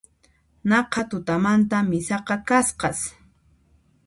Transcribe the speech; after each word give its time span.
Naqha 0.69 1.01
tutamanta 1.09 1.77
misaqa 1.89 2.35
kasqas 2.47 2.99